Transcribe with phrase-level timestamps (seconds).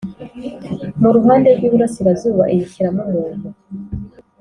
[1.01, 3.47] mu ruhande rw’iburasirazuba, iyishyiramo umuntu